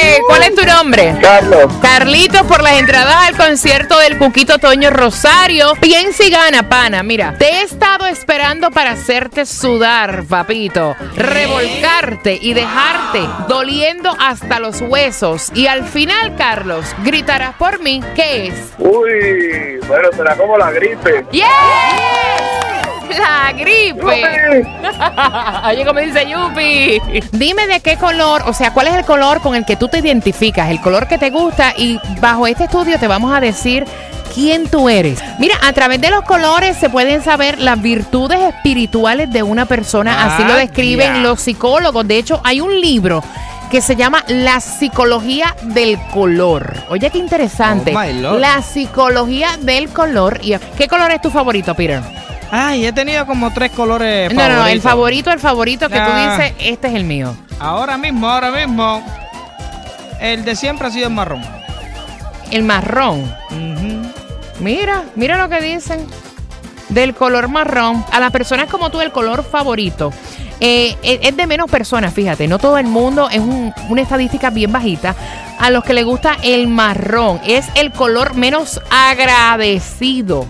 [0.00, 0.20] ¡Ey!
[0.28, 1.14] ¿Cuál es tu nombre?
[1.20, 5.72] Carlos, Carlitos por las entradas al concierto del Cuquito Toño Rosario.
[5.80, 7.02] Piensa y gana, pana.
[7.02, 10.94] Mira, te he estado esperando para hacerte sudar, papito.
[11.16, 15.50] Revolcarte y dejarte doliendo hasta los huesos.
[15.54, 18.02] Y al final, Carlos, gritarás por mí.
[18.14, 18.54] ¿Qué es?
[18.78, 21.24] uy, bueno, será como la gripe.
[21.32, 21.44] ¡Yes!
[23.44, 24.02] La gripe.
[25.68, 27.20] Oye, como dice Yupi.
[27.32, 29.98] Dime de qué color, o sea, cuál es el color con el que tú te
[29.98, 33.84] identificas, el color que te gusta y bajo este estudio te vamos a decir
[34.34, 35.22] quién tú eres.
[35.38, 40.24] Mira, a través de los colores se pueden saber las virtudes espirituales de una persona,
[40.24, 42.06] así lo Ah, describen los psicólogos.
[42.08, 43.22] De hecho, hay un libro
[43.70, 46.74] que se llama La psicología del color.
[46.88, 47.94] Oye, qué interesante.
[47.96, 48.38] Oh.
[48.38, 50.38] La psicología del color.
[50.42, 52.00] ¿Y qué color es tu favorito, Peter?
[52.56, 56.02] Ay, he tenido como tres colores No, no, no, el favorito, el favorito que tú
[56.06, 56.36] Ah.
[56.38, 57.34] dices, este es el mío.
[57.58, 59.02] Ahora mismo, ahora mismo,
[60.20, 61.42] el de siempre ha sido el marrón.
[62.52, 63.34] El marrón.
[64.60, 66.06] Mira, mira lo que dicen.
[66.90, 68.04] Del color marrón.
[68.12, 70.12] A las personas como tú, el color favorito.
[70.60, 72.46] eh, es es de menos personas, fíjate.
[72.46, 75.16] No todo el mundo es un- una estadística bien bajita.
[75.58, 77.40] A los que le gusta el marrón.
[77.44, 80.46] Es el color menos agradecido.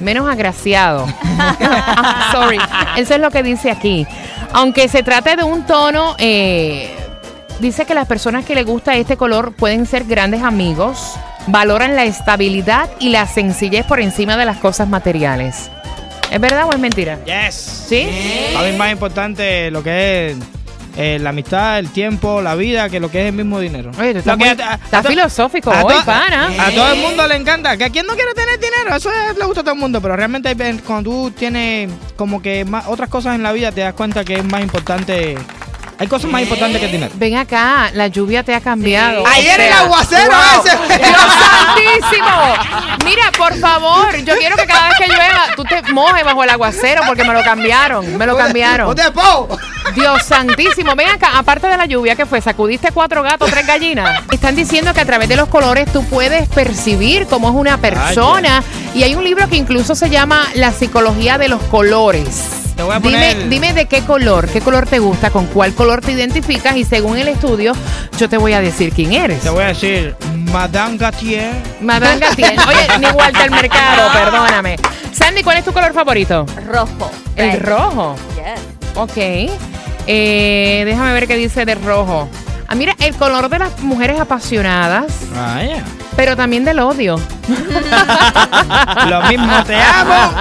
[0.00, 1.06] Menos agraciado.
[1.42, 2.58] Ah, Sorry.
[2.96, 4.06] Eso es lo que dice aquí.
[4.52, 6.14] Aunque se trate de un tono.
[6.18, 6.94] eh,
[7.60, 11.14] Dice que las personas que le gusta este color pueden ser grandes amigos,
[11.46, 15.70] valoran la estabilidad y la sencillez por encima de las cosas materiales.
[16.30, 17.18] ¿Es verdad o es mentira?
[17.26, 17.54] Yes.
[17.88, 18.08] ¿Sí?
[18.54, 20.36] Para mí es más importante lo que es
[20.96, 23.90] eh, la amistad, el tiempo, la vida, que lo que es el mismo dinero.
[23.98, 24.30] Oye, que-
[24.62, 26.50] a- a to- filosófico a hoy, pana.
[26.58, 27.76] A todo el mundo le encanta.
[27.76, 30.00] Que a quien no quiere tener dinero, eso es- le gusta a todo el mundo.
[30.00, 30.54] Pero realmente
[30.86, 34.34] cuando tú tienes como que más, otras cosas en la vida, te das cuenta que
[34.34, 35.36] es más importante.
[35.98, 37.12] Hay cosas más importantes que el dinero.
[37.16, 39.22] Ven acá, la lluvia te ha cambiado.
[39.26, 40.64] Ayer O el aguacero wow.
[40.64, 40.98] ese.
[40.98, 43.04] ¡Dios santísimo!
[43.04, 46.48] Mira, por favor, yo quiero que cada vez que llueva tú te mojes bajo el
[46.50, 48.88] aguacero porque me lo cambiaron, me lo cambiaron.
[49.94, 54.22] Dios santísimo, ven acá, aparte de la lluvia que fue, sacudiste cuatro gatos, tres gallinas.
[54.32, 58.62] Están diciendo que a través de los colores tú puedes percibir cómo es una persona.
[58.94, 62.26] Y hay un libro que incluso se llama La psicología de los colores.
[62.76, 65.74] Te voy a Dime, poner- dime de qué color, qué color te gusta, con cuál
[65.74, 67.72] color te identificas y según el estudio
[68.16, 69.40] yo te voy a decir quién eres.
[69.42, 70.16] Te voy a decir,
[70.50, 71.52] Madame Gatier.
[71.80, 72.58] Madame Gatier.
[72.68, 74.76] Oye, ni Walter Mercado, perdóname.
[75.12, 76.46] Sandy, ¿cuál es tu color favorito?
[76.66, 77.10] Rojo.
[77.36, 78.16] El rojo.
[78.36, 78.60] Yes.
[78.96, 79.69] Ok.
[80.06, 82.28] Eh, déjame ver qué dice de rojo.
[82.68, 85.82] Ah, mira, el color de las mujeres apasionadas, Vaya.
[86.16, 87.18] pero también del odio.
[89.08, 90.32] Lo mismo te amo.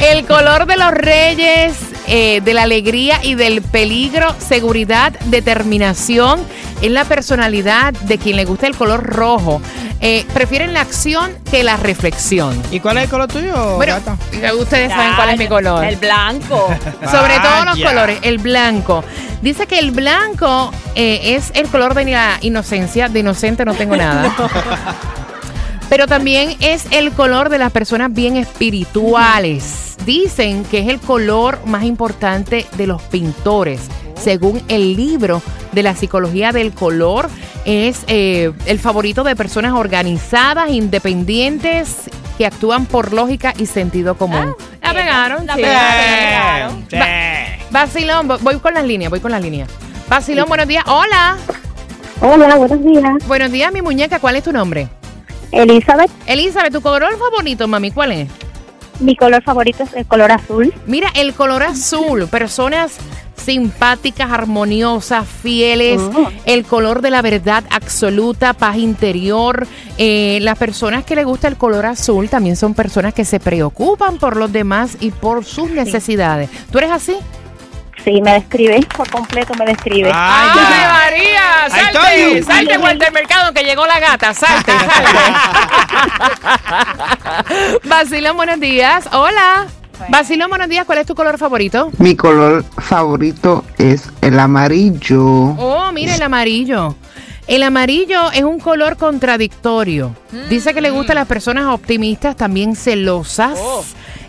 [0.00, 1.74] El color de los reyes,
[2.06, 6.40] eh, de la alegría y del peligro, seguridad, determinación,
[6.80, 9.60] es la personalidad de quien le gusta el color rojo.
[10.02, 12.60] Eh, prefieren la acción que la reflexión.
[12.70, 14.16] ¿Y cuál es el color tuyo, Bueno, gata?
[14.54, 15.84] ustedes saben cuál es mi color.
[15.84, 16.68] El blanco.
[17.10, 19.04] Sobre todos los colores, el blanco.
[19.42, 23.08] Dice que el blanco eh, es el color de la inocencia.
[23.10, 24.34] De inocente no tengo nada.
[25.90, 29.96] Pero también es el color de las personas bien espirituales.
[30.06, 33.80] Dicen que es el color más importante de los pintores.
[34.18, 35.42] Según el libro
[35.72, 37.28] de la psicología del color,
[37.70, 44.54] es eh, el favorito de personas organizadas, independientes, que actúan por lógica y sentido común.
[44.82, 45.62] la pegaron, La sí.
[45.62, 46.86] pegaron.
[46.90, 46.96] Sí.
[48.26, 49.68] Voy- voy con las líneas, voy con las líneas.
[50.08, 50.84] Basilón, buenos días.
[50.86, 51.36] Hola.
[52.20, 53.26] Hola, buenos días.
[53.26, 54.18] Buenos días, mi muñeca.
[54.18, 54.88] ¿Cuál es tu nombre?
[55.52, 57.90] Elizabeth, Elizabeth, ¿tu color favorito, mami?
[57.90, 58.28] ¿Cuál es?
[59.00, 60.74] mi color favorito es el color azul.
[60.86, 62.26] Mira, el color azul.
[62.28, 62.96] Personas
[63.40, 66.30] simpáticas, armoniosas, fieles, Oh.
[66.44, 69.66] el color de la verdad absoluta, paz interior.
[69.98, 74.18] Eh, las personas que les gusta el color azul también son personas que se preocupan
[74.18, 76.48] por los demás y por sus necesidades.
[76.70, 77.16] ¿Tú eres así?
[78.04, 80.10] Sí, me describe, por completo me describe.
[80.14, 80.88] Ay, ¡Ave ya.
[80.88, 81.68] María!
[81.92, 82.42] ¡Salte!
[82.42, 84.32] ¡Salte, Walter Mercado, que llegó la gata!
[84.32, 85.10] ¡Salte, salte!
[88.34, 89.06] Buenos días.
[89.12, 89.66] Hola.
[90.08, 90.84] Basilón, buenos días.
[90.84, 91.90] ¿Cuál es tu color favorito?
[91.98, 95.22] Mi color favorito es el amarillo.
[95.22, 96.96] Oh, mira el amarillo.
[97.46, 100.14] El amarillo es un color contradictorio.
[100.48, 103.58] Dice que le gusta a las personas optimistas, también celosas.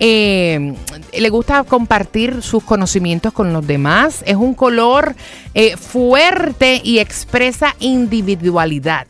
[0.00, 0.74] Eh,
[1.16, 4.24] le gusta compartir sus conocimientos con los demás.
[4.26, 5.14] Es un color
[5.54, 9.06] eh, fuerte y expresa individualidad.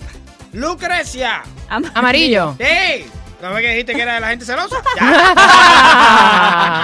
[0.53, 1.43] Lucrecia.
[1.95, 2.55] Amarillo.
[2.59, 3.05] Sí.
[3.45, 4.77] ¿No que dijiste que era de la gente celosa?
[4.97, 6.81] Ya.